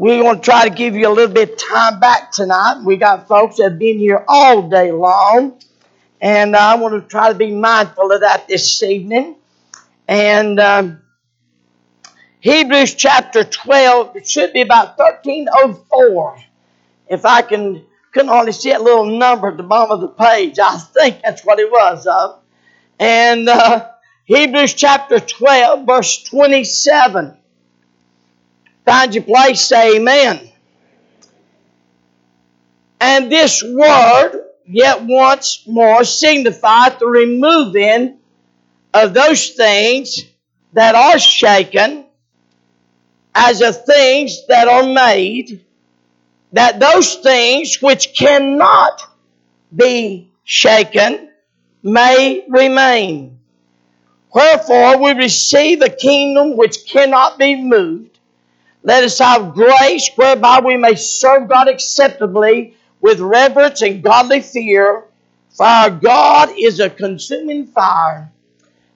[0.00, 2.80] we're going to try to give you a little bit of time back tonight.
[2.82, 5.60] We got folks that have been here all day long,
[6.22, 9.36] and I want to try to be mindful of that this evening.
[10.08, 11.02] And um,
[12.40, 16.44] Hebrews chapter 12, it should be about 1304.
[17.08, 20.58] If I can, couldn't hardly see that little number at the bottom of the page.
[20.58, 22.40] I think that's what it was of.
[22.98, 23.90] And uh,
[24.24, 27.36] Hebrews chapter 12, verse 27.
[28.90, 30.50] Find your place, say amen.
[33.00, 38.18] And this word, yet once more, signifieth the removing
[38.92, 40.24] of those things
[40.72, 42.04] that are shaken
[43.32, 45.64] as of things that are made,
[46.54, 49.02] that those things which cannot
[49.72, 51.30] be shaken
[51.84, 53.38] may remain.
[54.34, 58.09] Wherefore we receive a kingdom which cannot be moved.
[58.82, 65.04] Let us have grace whereby we may serve God acceptably with reverence and godly fear,
[65.50, 68.30] for our God is a consuming fire.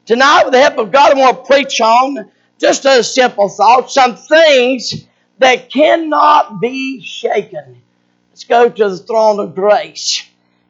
[0.06, 3.90] Tonight, with the help of God, I want to preach on just a simple thought,
[3.90, 5.06] some things
[5.38, 7.82] that cannot be shaken.
[8.30, 10.27] Let's go to the throne of grace.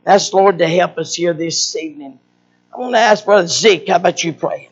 [0.07, 2.19] Ask Lord to help us here this evening.
[2.73, 4.69] I want to ask Brother Zeke, how about you praying?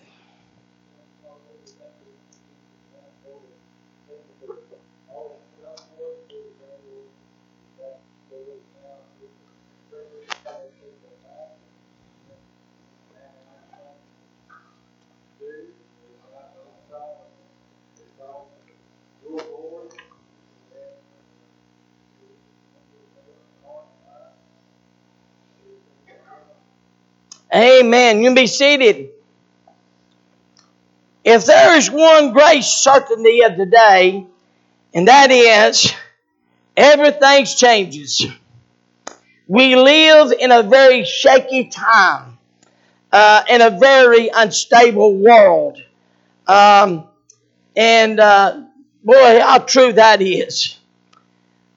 [27.55, 28.19] Amen.
[28.19, 29.11] You can be seated.
[31.25, 34.27] If there is one great certainty of the day,
[34.95, 35.93] and that is
[36.77, 38.27] everything changes.
[39.47, 42.39] We live in a very shaky time,
[43.13, 45.79] uh, in a very unstable world.
[46.47, 47.05] Um,
[47.77, 48.63] and uh,
[49.05, 50.79] boy, how true that is.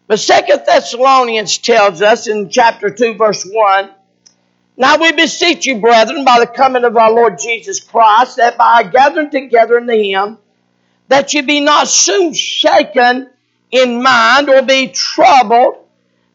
[0.07, 3.89] But Second Thessalonians tells us in chapter 2, verse 1
[4.77, 8.83] now we beseech you, brethren, by the coming of our Lord Jesus Christ, that by
[8.83, 10.37] gathering together unto him,
[11.07, 13.29] that you be not soon shaken
[13.71, 15.77] in mind or be troubled,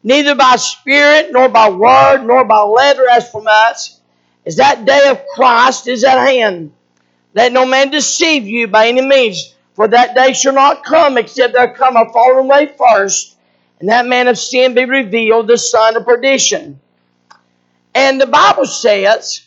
[0.03, 4.01] neither by spirit, nor by word, nor by letter as from us,
[4.47, 6.73] as that day of Christ is at hand.
[7.35, 11.53] Let no man deceive you by any means, for that day shall not come except
[11.53, 13.37] there come a falling away first,
[13.81, 16.81] and that man of sin be revealed, the son of perdition
[17.95, 19.43] and the Bible says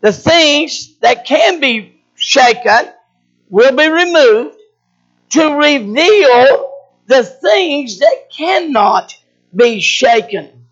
[0.00, 2.92] the things that can be shaken
[3.48, 4.56] will be removed
[5.30, 6.72] to reveal
[7.06, 9.16] the things that cannot
[9.54, 10.66] be shaken.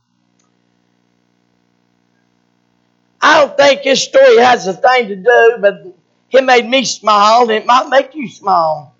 [3.21, 5.87] I don't think this story has a thing to do, but
[6.31, 8.94] it made me smile, and it might make you smile.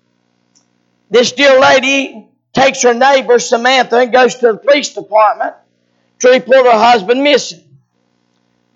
[1.09, 5.55] This dear lady takes her neighbor Samantha and goes to the police department
[6.19, 7.66] to report her husband missing.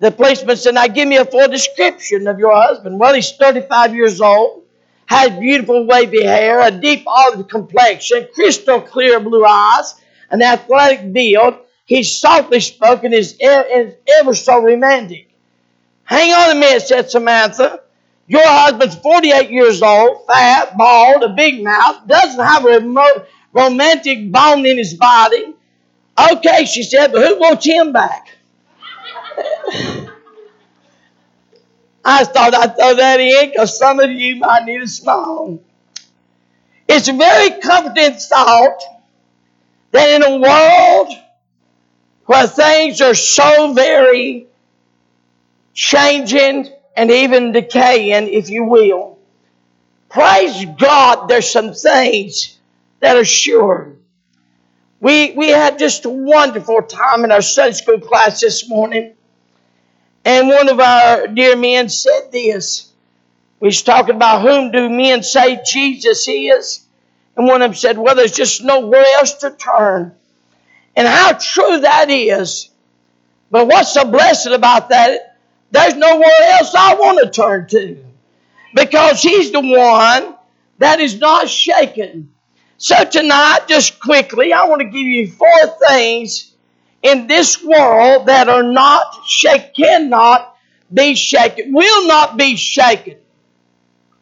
[0.02, 3.00] The policeman said, Now give me a full description of your husband.
[3.00, 4.64] Well, he's 35 years old,
[5.06, 9.94] has beautiful wavy hair, a deep olive complexion, crystal clear blue eyes,
[10.32, 11.54] an athletic build.
[11.86, 15.30] He's softly spoken, is ever so romantic.
[16.04, 17.82] Hang on a minute, said Samantha.
[18.26, 24.32] Your husband's 48 years old, fat, bald, a big mouth, doesn't have a remote, romantic
[24.32, 25.54] bone in his body.
[26.32, 28.30] Okay, she said, but who wants him back?
[32.04, 35.62] I thought I'd throw that in because some of you might need a smile.
[36.88, 38.80] It's a very comforting thought
[39.92, 41.14] that in a world
[42.26, 44.48] where things are so very
[45.74, 49.20] changing and even decaying, if you will,
[50.10, 52.58] praise God, there's some things
[53.00, 53.96] that are sure.
[55.00, 59.16] We, we had just a wonderful time in our Sunday school class this morning.
[60.24, 62.92] And one of our dear men said this.
[63.60, 66.86] We was talking about whom do men say Jesus is?
[67.36, 70.16] And one of them said, well, there's just nowhere else to turn.
[70.96, 72.70] And how true that is.
[73.50, 75.38] But what's so blessed about that?
[75.72, 78.04] There's nowhere else I want to turn to.
[78.74, 80.36] Because he's the one
[80.80, 82.34] that is not shaken.
[82.78, 86.51] So tonight, just quickly, I want to give you four things
[87.04, 89.28] in this world that are not
[89.76, 90.56] cannot
[90.94, 93.18] be shaken, will not be shaken,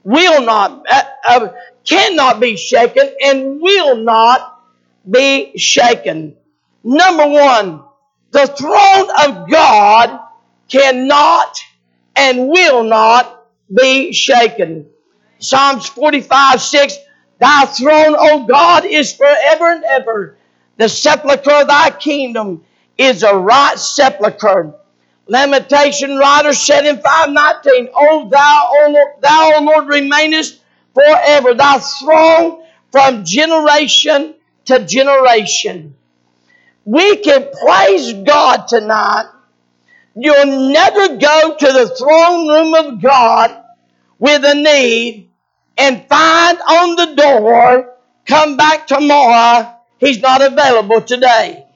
[0.04, 1.48] will not, uh, uh,
[1.84, 4.62] cannot be shaken, and will not
[5.10, 6.36] be shaken.
[6.84, 7.84] Number one,
[8.32, 10.20] the throne of God
[10.70, 11.60] cannot
[12.16, 14.88] and will not be shaken.
[15.40, 16.98] Psalms 45 6
[17.40, 20.38] Thy throne, O God, is forever and ever.
[20.78, 22.64] The sepulchre of thy kingdom
[23.00, 24.76] is a right sepulchre.
[25.28, 30.62] Lamentation writer said in 519, O thou, O Lord, thou, O Lord, remainest
[30.94, 31.54] forever.
[31.54, 34.36] Thy throne from generation
[34.66, 35.96] to generation.
[36.84, 39.30] We can praise God tonight.
[40.16, 43.64] You'll never go to the throne room of God
[44.18, 45.30] with a need
[45.78, 51.69] and find on the door, come back tomorrow, he's not available today.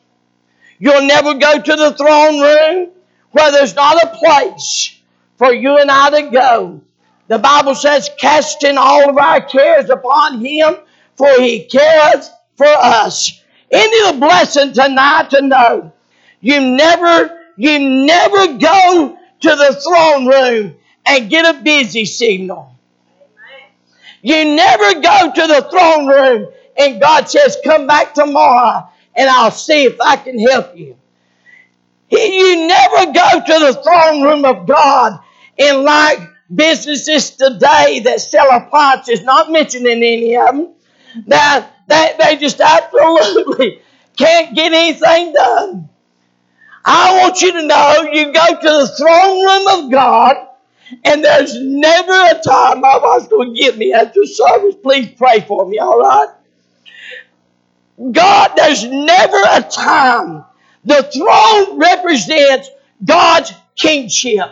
[0.83, 2.89] You'll never go to the throne room
[3.31, 4.99] where there's not a place
[5.37, 6.81] for you and I to go.
[7.29, 10.75] The Bible says, casting all of our cares upon him,
[11.15, 13.41] for he cares for us.
[13.71, 15.93] Isn't blessing tonight to know
[16.41, 20.75] you never, you never go to the throne room
[21.05, 22.75] and get a busy signal.
[24.21, 29.51] You never go to the throne room and God says, Come back tomorrow and I'll
[29.51, 30.97] see if I can help you.
[32.09, 35.19] You never go to the throne room of God
[35.57, 36.19] and like
[36.53, 40.73] businesses today that sell appliances, not mentioning any of them,
[41.27, 43.81] that, that they just absolutely
[44.17, 45.89] can't get anything done.
[46.85, 50.35] I want you to know you go to the throne room of God
[51.05, 54.75] and there's never a time my wife's going to get me after service.
[54.83, 56.27] Please pray for me, all right?
[58.11, 60.43] God, there's never a time.
[60.85, 62.69] The throne represents
[63.03, 64.49] God's kingship.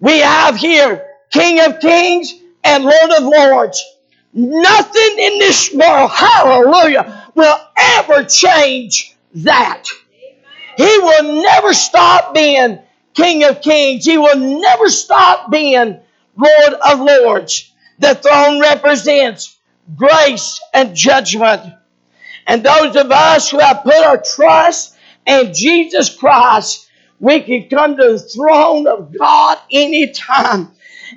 [0.00, 2.34] We have here King of Kings
[2.64, 3.84] and Lord of Lords.
[4.32, 9.84] Nothing in this world, hallelujah, will ever change that.
[10.76, 12.78] He will never stop being
[13.14, 14.04] King of Kings.
[14.04, 15.98] He will never stop being
[16.36, 17.72] Lord of Lords.
[17.98, 19.56] The throne represents
[19.96, 21.74] grace and judgment.
[22.48, 24.96] And those of us who have put our trust
[25.26, 26.88] in Jesus Christ,
[27.20, 30.72] we can come to the throne of God anytime.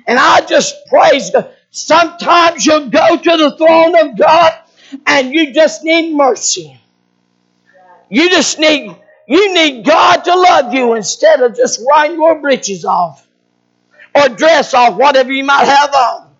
[0.06, 1.50] And I just praise God.
[1.70, 4.52] Sometimes you'll go to the throne of God
[5.06, 6.78] and you just need mercy.
[8.10, 8.94] You just need
[9.26, 13.26] you need God to love you instead of just wearing your breeches off
[14.14, 16.30] or dress off, whatever you might have on.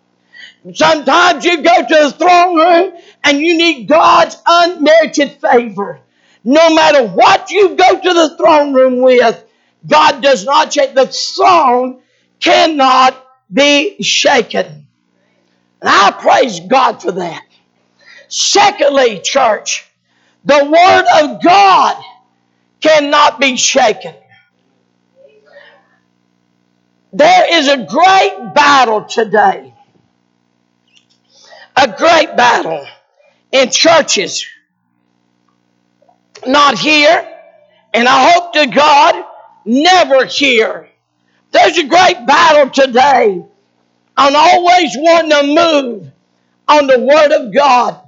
[0.74, 6.00] Sometimes you go to the throne room and you need God's unmerited favor.
[6.44, 9.44] No matter what you go to the throne room with,
[9.86, 10.94] God does not change.
[10.94, 12.02] The throne
[12.40, 13.16] cannot
[13.52, 14.66] be shaken.
[15.80, 17.44] And I praise God for that.
[18.28, 19.88] Secondly, church,
[20.44, 22.02] the Word of God
[22.80, 24.14] cannot be shaken.
[27.12, 29.74] There is a great battle today.
[31.76, 32.86] A great battle
[33.52, 34.46] in churches.
[36.46, 37.28] Not here,
[37.94, 39.24] and I hope to God,
[39.64, 40.88] never here.
[41.52, 43.44] There's a great battle today
[44.16, 46.12] on always wanting to move
[46.68, 48.00] on the Word of God.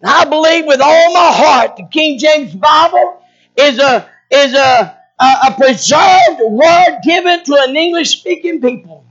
[0.00, 3.22] And I believe with all my heart the King James Bible
[3.56, 9.04] is a is a, a, a preserved word given to an English speaking people.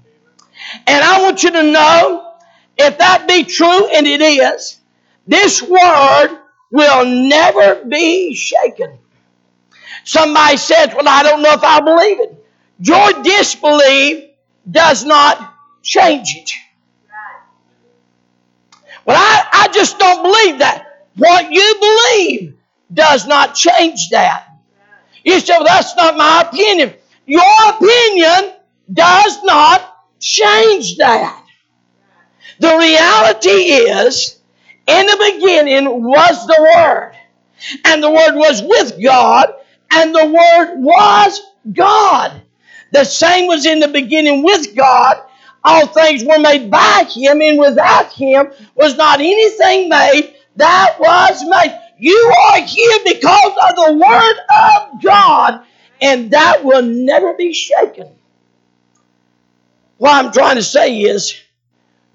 [0.87, 2.33] And I want you to know
[2.77, 4.78] if that be true, and it is,
[5.27, 6.39] this word
[6.71, 8.97] will never be shaken.
[10.03, 12.45] Somebody says, Well, I don't know if I believe it.
[12.79, 14.29] Your disbelief
[14.69, 16.51] does not change it.
[19.05, 21.07] Well, I, I just don't believe that.
[21.15, 22.57] What you believe
[22.93, 24.47] does not change that.
[25.23, 26.93] You say, well, that's not my opinion.
[27.25, 28.53] Your opinion
[28.91, 31.45] does not change that.
[32.59, 34.38] The reality is,
[34.89, 37.13] in the beginning was the Word,
[37.85, 39.53] and the Word was with God,
[39.91, 41.41] and the Word was
[41.73, 42.41] God.
[42.93, 45.17] The same was in the beginning with God.
[45.63, 51.43] All things were made by Him, and without Him was not anything made that was
[51.45, 51.79] made.
[51.99, 54.37] You are here because of the Word
[54.93, 55.65] of God,
[56.01, 58.09] and that will never be shaken.
[59.97, 61.35] What I'm trying to say is,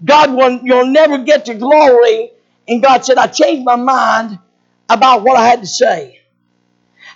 [0.04, 2.32] God will, you'll never get to glory.
[2.68, 4.38] And God said, I changed my mind
[4.88, 6.20] about what I had to say.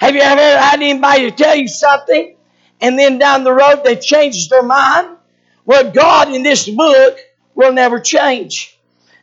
[0.00, 2.36] Have you ever had anybody tell you something
[2.80, 5.16] and then down the road they changed their mind?
[5.64, 7.18] Well, God in this book
[7.54, 8.78] will never change.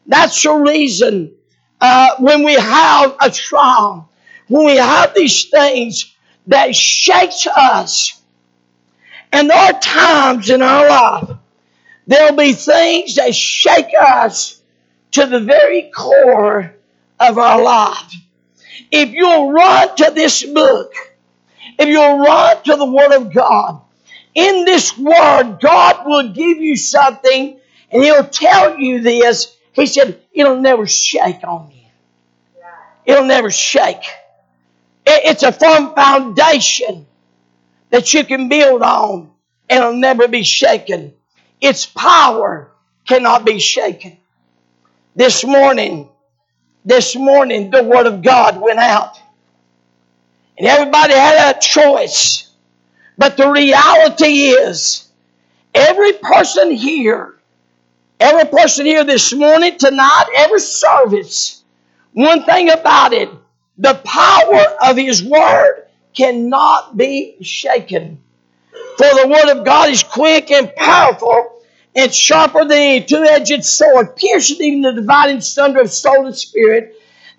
[0.06, 1.34] That's the reason
[1.80, 4.10] uh, when we have a trial,
[4.48, 6.14] when we have these things
[6.48, 8.22] that shakes us,
[9.32, 11.38] and there are times in our life
[12.08, 14.55] there'll be things that shake us
[15.16, 16.76] to the very core
[17.20, 18.14] of our life.
[18.92, 20.94] If you'll run to this book,
[21.80, 23.82] if you'll run to the Word of God,
[24.34, 27.60] in this Word, God will give you something
[27.92, 29.56] and He'll tell you this.
[29.72, 31.84] He said, it'll never shake on you.
[33.06, 34.04] It'll never shake.
[35.06, 37.08] It's a firm foundation
[37.90, 39.32] that you can build on
[39.70, 41.14] and it'll never be shaken.
[41.62, 42.72] Its power
[43.08, 44.18] cannot be shaken.
[45.16, 46.10] This morning,
[46.84, 49.18] this morning, the Word of God went out.
[50.58, 52.52] And everybody had a choice.
[53.18, 55.08] But the reality is,
[55.74, 57.36] every person here,
[58.20, 61.64] every person here this morning, tonight, every service,
[62.12, 63.30] one thing about it,
[63.78, 68.22] the power of His Word cannot be shaken.
[68.98, 71.55] For the Word of God is quick and powerful
[71.96, 76.96] and sharper than a two-edged sword, piercing even the dividing sunder of soul and spirit,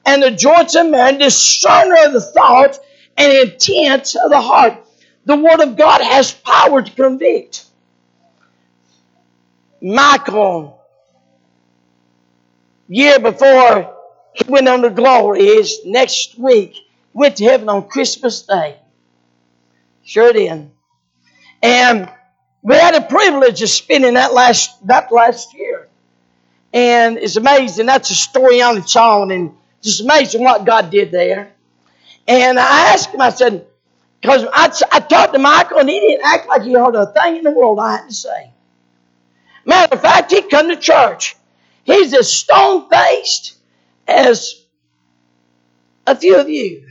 [0.06, 2.78] and the joints of man, discerner of the thoughts
[3.16, 4.82] and intents of the heart.
[5.24, 7.64] The Word of God has power to convict.
[9.82, 10.80] Michael,
[12.88, 13.94] year before
[14.32, 16.76] he went on to glory, is next week,
[17.12, 18.76] went to heaven on Christmas Day.
[20.04, 20.70] Sure did.
[21.62, 22.08] And
[22.66, 25.86] we had a privilege of spending that last that last year.
[26.72, 27.86] And it's amazing.
[27.86, 29.30] That's a story on its own.
[29.30, 31.52] And just amazing what God did there.
[32.26, 33.66] And I asked him, I said,
[34.20, 37.36] because I, I talked to Michael and he didn't act like he heard a thing
[37.36, 38.50] in the world I had to say.
[39.64, 41.36] Matter of fact, he come to church.
[41.84, 43.58] He's as stone faced
[44.08, 44.64] as
[46.04, 46.88] a few of you,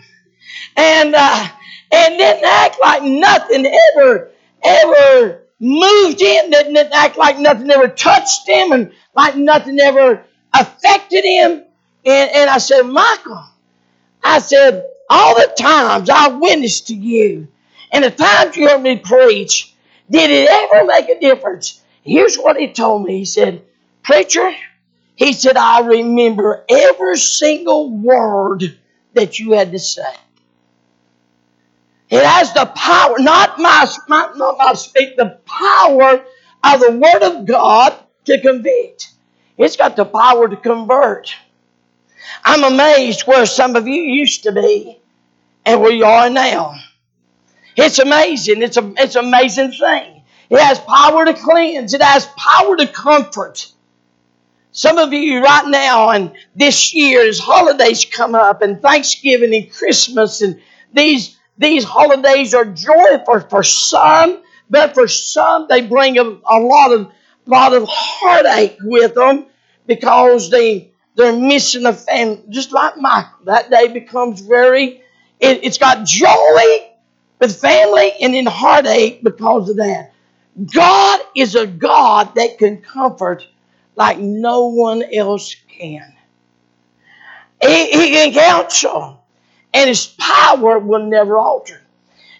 [0.77, 1.49] and uh,
[1.91, 4.31] and didn't act like nothing ever
[4.63, 6.51] ever moved him.
[6.51, 11.63] Didn't act like nothing ever touched him, and like nothing ever affected him.
[12.05, 13.45] And and I said, Michael,
[14.23, 17.47] I said, all the times I witnessed to you
[17.91, 19.73] and the times you heard me preach,
[20.09, 21.81] did it ever make a difference?
[22.03, 23.19] Here's what he told me.
[23.19, 23.63] He said,
[24.03, 24.51] Preacher,
[25.15, 28.77] he said, I remember every single word
[29.13, 30.13] that you had to say.
[32.09, 36.23] It has the power, not my, not, my speak, the power
[36.63, 37.95] of the Word of God
[38.25, 39.11] to convict.
[39.57, 41.35] It's got the power to convert.
[42.43, 44.99] I'm amazed where some of you used to be
[45.65, 46.75] and where you are now.
[47.75, 48.61] It's amazing.
[48.61, 50.23] It's a it's an amazing thing.
[50.49, 51.93] It has power to cleanse.
[51.93, 53.71] It has power to comfort.
[54.71, 59.71] Some of you right now and this year as holidays come up and Thanksgiving and
[59.71, 60.61] Christmas and
[60.93, 66.59] these these holidays are joy for, for some, but for some they bring a, a
[66.59, 67.11] lot of
[67.45, 69.45] lot of heartache with them
[69.87, 73.45] because they they're missing a family, just like Michael.
[73.45, 75.01] That day becomes very,
[75.39, 76.91] it, it's got joy
[77.39, 80.11] with family and then heartache because of that.
[80.73, 83.47] God is a God that can comfort
[83.95, 86.13] like no one else can.
[87.61, 89.24] He, he can counsel,
[89.75, 91.81] and His power will never alter.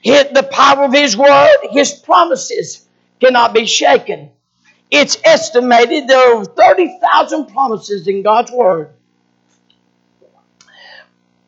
[0.03, 2.87] the power of His word, His promises
[3.19, 4.31] cannot be shaken.
[4.89, 8.91] It's estimated there are 30,000 promises in God's Word.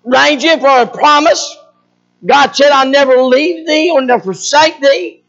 [0.03, 1.56] Ranging from a promise,
[2.25, 5.24] God said, I'll never leave thee or never forsake thee,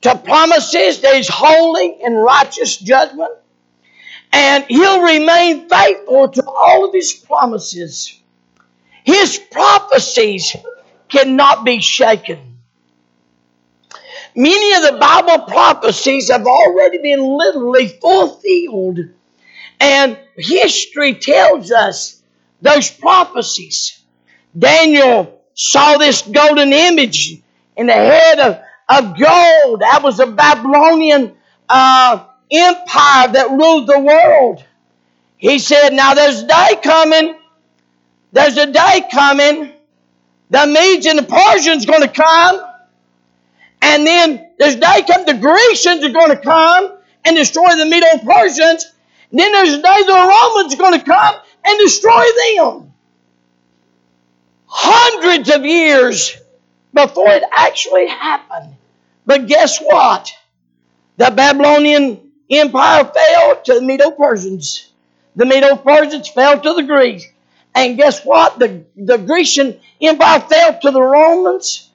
[0.00, 3.32] to promises that He's holy and righteous judgment.
[4.32, 8.19] And He'll remain faithful to all of His promises.
[9.10, 10.54] His prophecies
[11.08, 12.58] cannot be shaken.
[14.36, 19.00] Many of the Bible prophecies have already been literally fulfilled.
[19.80, 22.22] And history tells us
[22.62, 24.00] those prophecies.
[24.56, 27.42] Daniel saw this golden image
[27.76, 29.80] in the head of, of gold.
[29.80, 31.34] That was a Babylonian
[31.68, 34.64] uh, empire that ruled the world.
[35.36, 37.39] He said, Now there's a day coming.
[38.32, 39.72] There's a day coming.
[40.50, 42.60] The Medes and the Persians going to come
[43.82, 47.86] and then there's a day come the Grecians are going to come and destroy the
[47.86, 48.92] Medo Persians.
[49.32, 51.34] Then there's a day the Romans are going to come
[51.64, 52.24] and destroy
[52.56, 52.92] them.
[54.66, 56.36] Hundreds of years
[56.92, 58.74] before it actually happened.
[59.26, 60.32] But guess what?
[61.16, 64.90] The Babylonian Empire fell to the Medo Persians.
[65.36, 67.24] The Medo Persians fell to the Greeks.
[67.74, 68.58] And guess what?
[68.58, 71.88] The, the Grecian Empire fell to the Romans,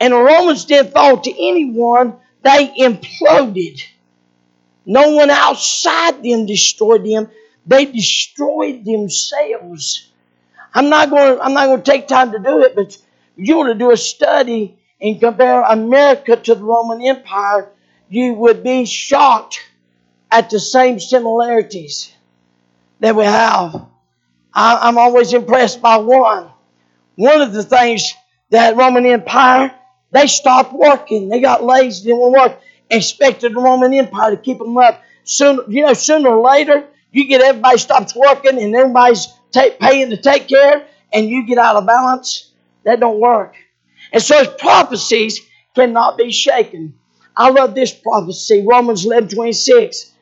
[0.00, 2.16] and the Romans didn't fall to anyone.
[2.42, 3.82] They imploded.
[4.84, 7.30] No one outside them destroyed them.
[7.66, 10.08] They destroyed themselves.
[10.74, 11.40] I'm not going.
[11.40, 12.98] I'm not going to take time to do it, but
[13.36, 17.68] you want to do a study and compare America to the Roman Empire,
[18.08, 19.60] you would be shocked
[20.30, 22.12] at the same similarities
[23.00, 23.86] that we have.
[24.54, 26.50] I, am always impressed by one.
[27.16, 28.12] One of the things
[28.50, 29.74] that Roman Empire,
[30.10, 31.28] they stopped working.
[31.28, 32.60] They got lazy, didn't want to work.
[32.90, 35.02] Expected the Roman Empire to keep them up.
[35.24, 40.10] Sooner, you know, sooner or later, you get everybody stops working and everybody's take, paying
[40.10, 42.50] to take care, and you get out of balance.
[42.84, 43.54] That don't work.
[44.12, 45.40] And so his prophecies
[45.74, 46.94] cannot be shaken.
[47.36, 50.12] I love this prophecy, Romans 11 26.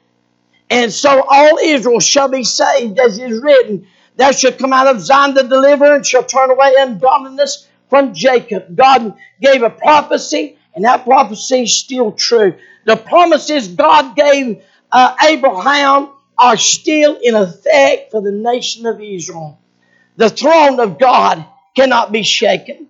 [0.68, 3.86] And so all Israel shall be saved, as is written,
[4.16, 8.76] Thou shall come out of Zion the deliverer, and shall turn away ungodliness from Jacob.
[8.76, 12.54] God gave a prophecy, and that prophecy is still true.
[12.86, 14.62] The promises God gave
[14.92, 19.58] uh, Abraham are still in effect for the nation of Israel.
[20.16, 21.44] The throne of God
[21.76, 22.88] cannot be shaken.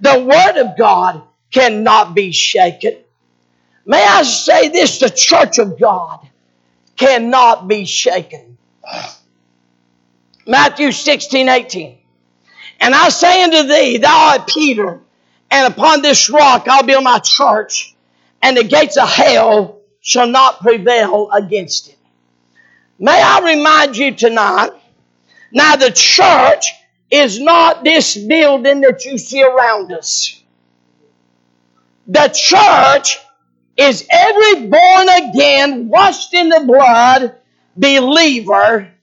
[0.00, 2.98] The Word of God cannot be shaken.
[3.86, 6.28] May I say this the church of God
[6.96, 8.58] cannot be shaken.
[10.46, 11.98] Matthew 16, 18.
[12.80, 15.00] And I say unto thee, Thou art Peter,
[15.50, 17.94] and upon this rock I'll build my church,
[18.42, 21.96] and the gates of hell shall not prevail against it.
[22.98, 24.70] May I remind you tonight,
[25.50, 26.72] now the church
[27.10, 30.42] is not this building that you see around us.
[32.06, 33.18] The church
[33.76, 37.34] is every born again, washed in the blood
[37.76, 38.95] believer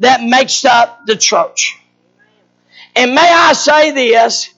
[0.00, 1.78] that makes up the church.
[2.96, 4.52] And may I say this,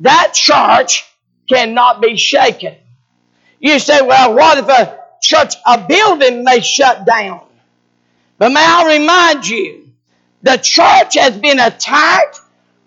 [0.00, 1.04] that church
[1.48, 2.76] cannot be shaken.
[3.60, 7.42] You say, well, what if a church, a building may shut down?
[8.36, 9.90] But may I remind you,
[10.42, 12.40] the church has been attacked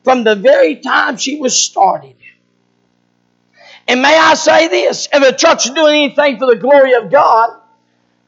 [0.03, 2.15] from the very time she was started.
[3.87, 7.11] And may I say this if a church is doing anything for the glory of
[7.11, 7.59] God,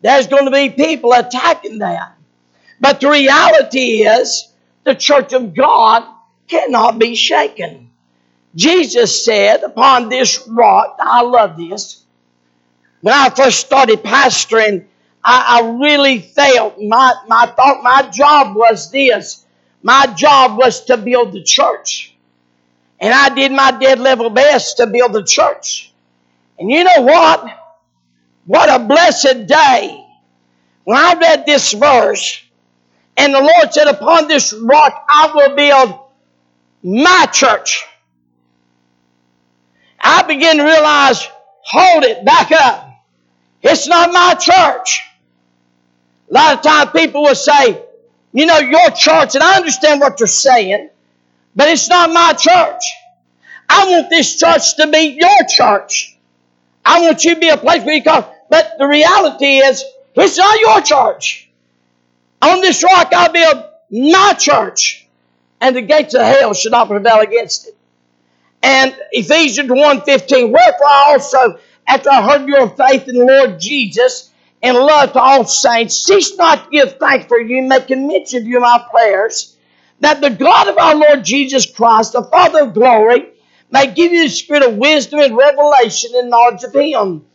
[0.02, 2.17] there's going to be people attacking that.
[2.84, 4.52] But the reality is,
[4.84, 6.04] the church of God
[6.50, 7.91] cannot be shaken.
[8.56, 12.04] Jesus said, Upon this rock, I love this.
[13.00, 14.86] When I first started pastoring,
[15.24, 19.46] I, I really felt my, my thought, my job was this.
[19.82, 22.13] My job was to build the church.
[23.00, 25.93] And I did my dead level best to build the church.
[26.60, 27.46] And you know what?
[28.46, 30.06] What a blessed day.
[30.84, 32.42] When I read this verse,
[33.17, 35.99] and the Lord said, Upon this rock I will build
[36.84, 37.84] my church.
[39.99, 41.28] I began to realize,
[41.62, 42.89] hold it, back up.
[43.62, 45.02] It's not my church.
[46.30, 47.82] A lot of times people will say,
[48.34, 50.89] you know, your church, and I understand what you're saying,
[51.56, 52.84] but it's not my church.
[53.69, 56.17] I want this church to be your church.
[56.84, 58.26] I want you to be a place where you come.
[58.49, 59.84] But the reality is,
[60.15, 61.49] it's not your church.
[62.43, 65.08] On this rock I'll build my church,
[65.62, 67.77] and the gates of hell shall not prevail against it.
[68.62, 74.29] And Ephesians 1.15, Wherefore I also, after I heard your faith in the Lord Jesus,
[74.62, 78.47] and love to all saints, cease not to give thanks for you, making mention of
[78.47, 79.56] you in my prayers,
[80.01, 83.29] that the God of our Lord Jesus Christ, the Father of glory,
[83.71, 87.25] may give you the spirit of wisdom and revelation and knowledge of Him,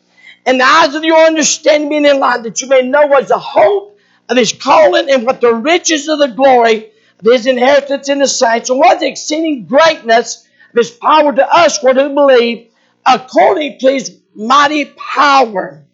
[0.44, 3.38] and the eyes of your understanding being enlightened, that you may know what is the
[3.38, 3.97] hope
[4.28, 8.28] of His calling and what the riches of the glory of His inheritance in the
[8.28, 12.68] saints, and what the exceeding greatness of His power to us who believe,
[13.06, 15.84] according to His mighty power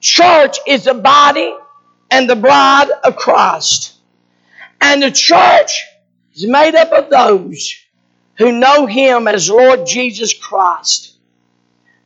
[0.00, 1.52] Church is the body
[2.10, 3.94] and the bride of Christ.
[4.80, 5.84] And the church
[6.34, 7.74] is made up of those
[8.38, 11.16] who know Him as Lord Jesus Christ.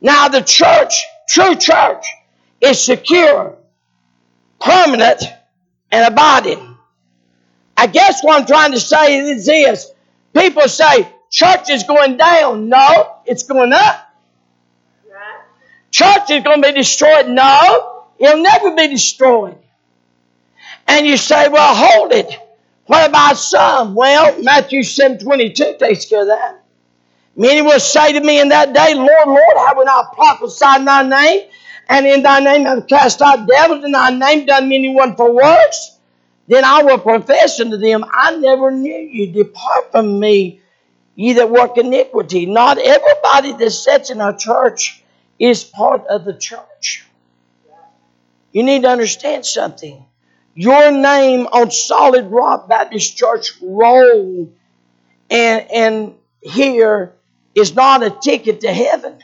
[0.01, 2.05] Now, the church, true church,
[2.59, 3.57] is secure,
[4.59, 5.21] permanent,
[5.91, 6.77] and abiding.
[7.77, 9.91] I guess what I'm trying to say is this
[10.33, 12.69] people say church is going down.
[12.69, 14.07] No, it's going up.
[15.91, 17.27] Church is going to be destroyed.
[17.27, 19.57] No, it'll never be destroyed.
[20.87, 22.33] And you say, well, hold it.
[22.85, 23.93] What about some?
[23.95, 26.63] Well, Matthew 7 22 takes care of that.
[27.35, 30.85] Many will say to me in that day, Lord, Lord, have we not prophesied in
[30.85, 31.49] thy name?
[31.91, 35.99] And in thy name have cast out devils, in thy name done many wonderful works?
[36.51, 39.31] then I will profess unto them, I never knew you.
[39.31, 40.59] Depart from me,
[41.15, 42.45] ye that work iniquity.
[42.45, 45.01] Not everybody that sits in our church
[45.39, 47.05] is part of the church.
[48.51, 50.05] You need to understand something.
[50.53, 54.51] Your name on Solid Rock Baptist Church roll
[55.29, 57.13] and, and here
[57.55, 59.19] is not a ticket to heaven.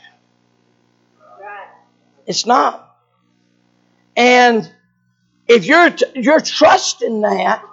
[2.28, 2.96] It's not.
[4.16, 4.70] And
[5.48, 7.64] if you're you're trusting that,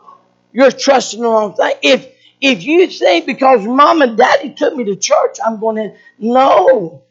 [0.54, 1.74] you're trusting the wrong thing.
[1.84, 2.08] If
[2.42, 7.04] if you think because mom and daddy took me to church, I'm going to no,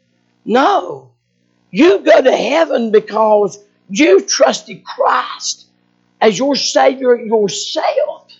[0.45, 1.11] no.
[1.71, 5.67] You go to heaven because you trusted Christ
[6.21, 8.31] as your Savior yourself.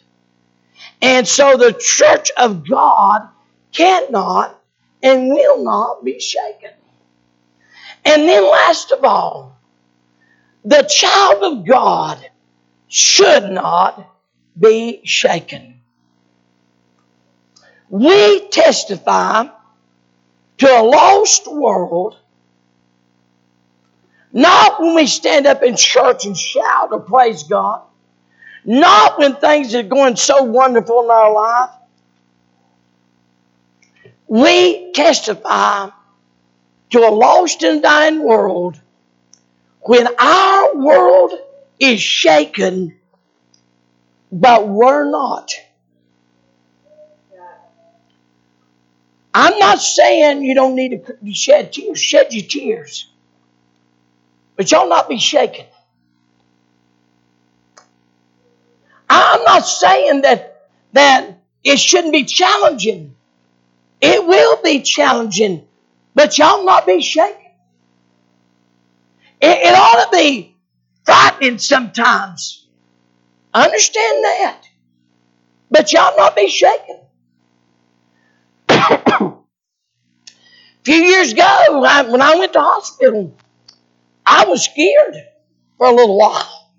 [1.02, 3.30] And so the church of God
[3.74, 4.60] cannot
[5.04, 6.72] and will not be shaken.
[8.06, 9.58] And then, last of all,
[10.64, 12.30] the child of God
[12.88, 14.08] should not
[14.58, 15.82] be shaken.
[17.90, 19.48] We testify
[20.58, 22.18] to a lost world
[24.36, 27.84] not when we stand up in church and shout or praise God.
[28.66, 31.70] Not when things are going so wonderful in our life.
[34.28, 35.90] We testify
[36.96, 38.80] to a lost and dying world
[39.82, 41.34] when our world
[41.78, 42.98] is shaken,
[44.32, 45.52] but we're not.
[49.34, 52.00] I'm not saying you don't need to shed tears.
[52.00, 53.12] Shed your tears.
[54.56, 55.66] But y'all not be shaken.
[59.10, 63.18] I'm not saying that that it shouldn't be challenging.
[64.00, 65.68] It will be challenging,
[66.16, 67.52] but y'all not be shaken.
[69.42, 70.56] It, it ought to be
[71.04, 72.68] frightening sometimes.
[73.54, 74.62] I understand that.
[75.70, 77.02] But y'all not be shaken.
[78.70, 79.34] A
[80.84, 83.36] few years ago, when I went to hospital,
[84.26, 85.16] I was scared
[85.78, 86.72] for a little while.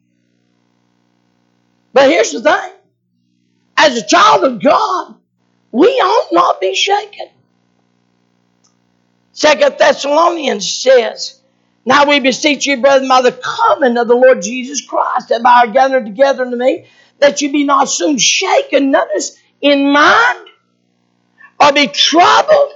[1.93, 2.73] But here's the thing
[3.77, 5.15] as a child of God,
[5.71, 7.29] we ought not be shaken.
[9.37, 11.39] Second Thessalonians says,
[11.85, 15.61] Now we beseech you, brethren, by the coming of the Lord Jesus Christ, that by
[15.61, 16.87] our gathering together unto me,
[17.19, 20.49] that you be not soon shaken, notice, in mind,
[21.61, 22.73] or be troubled,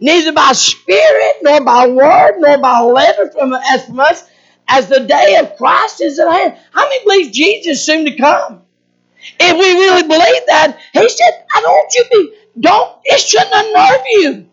[0.00, 4.24] neither by spirit, nor by word, nor by letter from as us,
[4.68, 6.56] as the day of Christ is at hand.
[6.70, 8.62] How many believe Jesus soon to come?
[9.38, 13.20] If we really believe that, he said, I don't want you to be, don't, it
[13.20, 14.49] shouldn't unnerve you.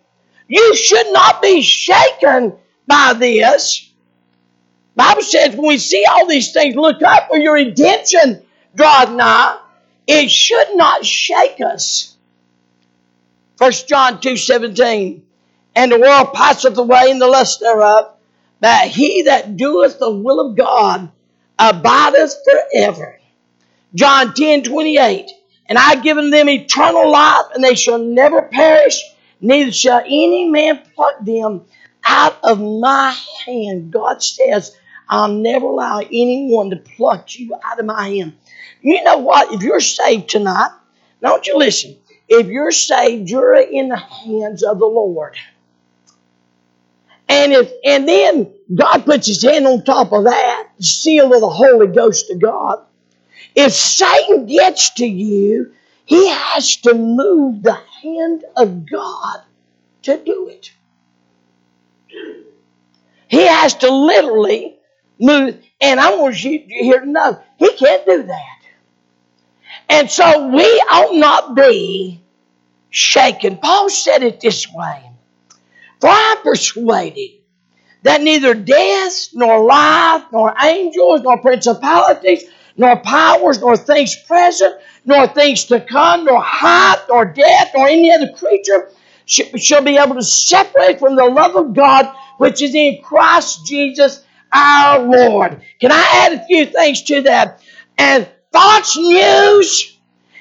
[0.48, 2.54] You should not be shaken
[2.88, 3.90] by this.
[4.96, 8.44] Bible says when we see all these things, look up for your redemption
[8.78, 9.60] draweth nigh.
[10.06, 12.16] It should not shake us.
[13.58, 15.24] 1 John 2 17
[15.76, 18.14] and the world passeth away in the lust thereof.
[18.60, 21.12] But he that doeth the will of God
[21.60, 23.20] abideth forever.
[23.94, 25.30] John 10 28.
[25.68, 29.04] And I have given them eternal life, and they shall never perish,
[29.42, 31.66] neither shall any man pluck them
[32.04, 33.92] out of my hand.
[33.92, 34.76] God says,
[35.10, 38.36] I'll never allow anyone to pluck you out of my hand.
[38.82, 39.54] You know what?
[39.54, 40.72] If you're saved tonight,
[41.22, 41.98] don't you listen.
[42.28, 45.36] If you're saved, you're in the hands of the Lord.
[47.30, 51.50] And if and then God puts his hand on top of that, seal of the
[51.50, 52.84] Holy Ghost of God.
[53.56, 55.74] If Satan gets to you,
[56.06, 57.78] he has to move the
[58.16, 59.42] hand of God
[60.04, 60.72] to do it.
[63.28, 64.78] He has to literally
[65.20, 66.60] move, and I want you
[67.00, 68.60] to know he can't do that.
[69.90, 72.22] And so we ought not be
[72.90, 73.58] shaken.
[73.58, 75.08] Paul said it this way
[76.00, 77.32] for I am persuaded
[78.04, 82.44] that neither death, nor life, nor angels, nor principalities,
[82.78, 88.14] nor powers, nor things present, nor things to come, nor height, nor depth, nor any
[88.14, 88.90] other creature
[89.26, 94.24] shall be able to separate from the love of God which is in Christ Jesus
[94.54, 95.62] our Lord.
[95.82, 97.62] Can I add a few things to that?
[97.98, 99.98] And Fox News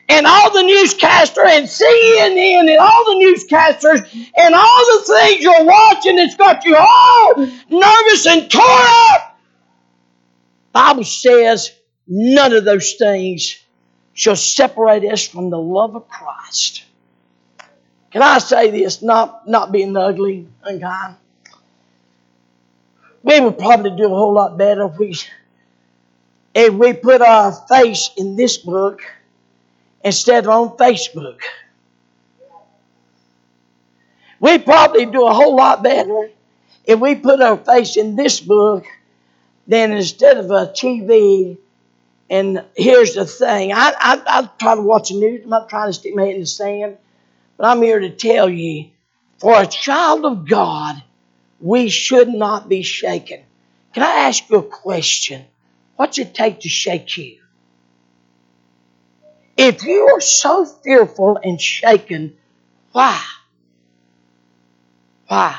[0.08, 5.64] and all the newscaster and CNN and all the newscasters and all the things you're
[5.64, 9.38] watching that's got you all nervous and torn up.
[10.72, 11.72] Bible says
[12.06, 13.56] none of those things
[14.14, 16.84] shall separate us from the love of Christ.
[18.10, 21.16] Can I say this, not, not being ugly, unkind?
[23.22, 25.16] We would probably do a whole lot better if we
[26.54, 29.02] if we put our face in this book
[30.02, 31.40] instead of on Facebook.
[34.40, 36.30] We'd probably do a whole lot better
[36.84, 38.86] if we put our face in this book
[39.66, 41.58] than instead of a TV.
[42.28, 45.42] And here's the thing I, I, I try to watch the news.
[45.44, 46.98] I'm not trying to stick my head in the sand,
[47.56, 48.90] but I'm here to tell you
[49.38, 51.02] for a child of God,
[51.60, 53.42] we should not be shaken.
[53.94, 55.44] Can I ask you a question?
[55.96, 57.38] What's it take to shake you?
[59.56, 62.36] If you are so fearful and shaken,
[62.92, 63.22] why?
[65.28, 65.56] Why?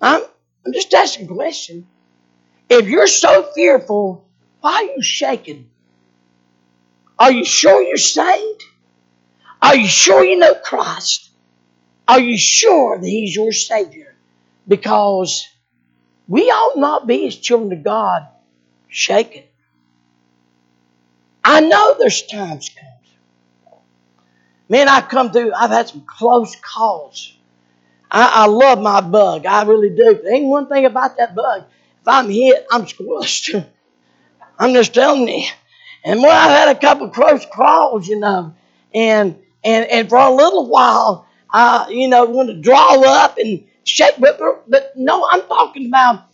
[0.00, 0.22] I'm,
[0.66, 1.86] I'm just asking a question.
[2.72, 4.26] If you're so fearful,
[4.62, 5.68] why are you shaking?
[7.18, 8.64] Are you sure you're saved?
[9.60, 11.28] Are you sure you know Christ?
[12.08, 14.14] Are you sure that He's your Savior?
[14.66, 15.46] Because
[16.26, 18.26] we ought not be, as children of God,
[18.88, 19.44] shaken.
[21.44, 23.78] I know there's times comes.
[24.70, 27.36] Man, I've come through, I've had some close calls.
[28.10, 29.44] I, I love my bug.
[29.44, 30.20] I really do.
[30.22, 31.64] There ain't one thing about that bug.
[32.02, 33.66] If I'm hit, I'm squished.
[34.58, 35.44] I'm just telling you.
[36.04, 38.54] And well, I've had a couple close calls, you know.
[38.92, 43.64] And and and for a little while, I you know want to draw up and
[43.84, 46.24] shake, but but no, I'm talking about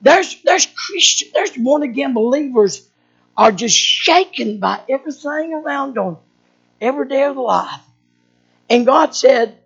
[0.00, 2.88] there's there's Christian, there's born again believers
[3.36, 6.18] are just shaken by everything around them
[6.80, 7.80] every day of life.
[8.70, 9.58] And God said,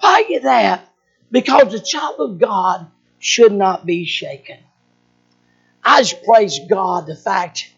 [0.00, 0.88] Why you that?
[1.30, 2.86] Because the child of God
[3.18, 4.58] should not be shaken.
[5.84, 7.72] I just praise God the fact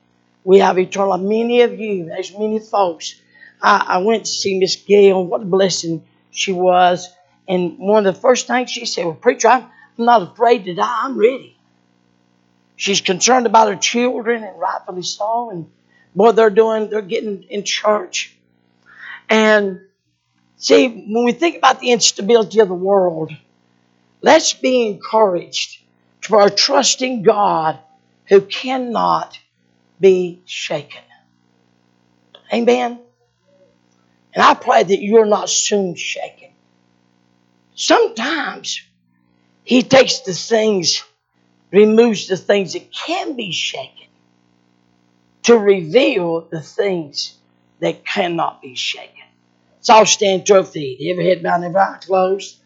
[0.45, 1.19] we have eternal.
[1.19, 3.21] Many of you, there's many folks.
[3.63, 5.25] I, I went to see Miss Gail.
[5.25, 7.09] What a blessing she was.
[7.47, 9.63] And one of the first things she said, Well, preacher, I'm,
[9.99, 11.01] I'm not afraid to die.
[11.03, 11.57] I'm ready.
[12.77, 15.51] She's concerned about her children, and rightfully so.
[15.51, 15.71] And
[16.15, 18.35] what they're doing, they're getting in church.
[19.29, 19.81] And
[20.57, 23.33] see, when we think about the instability of the world,
[24.23, 25.83] let's be encouraged
[26.23, 27.79] to for trusting God
[28.31, 29.39] who cannot
[30.01, 31.03] be shaken.
[32.53, 33.01] Amen.
[34.33, 36.51] And I pray that you're not soon shaken.
[37.75, 38.81] Sometimes
[39.65, 41.05] He takes the things
[41.73, 44.07] removes the things that can be shaken
[45.45, 47.37] to reveal the things
[47.81, 49.25] that cannot be shaken.
[49.81, 50.99] So stand to our feet.
[51.11, 52.60] Every head bowed, every eye closed.